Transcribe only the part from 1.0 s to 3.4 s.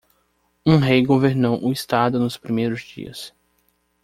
governou o estado nos primeiros dias.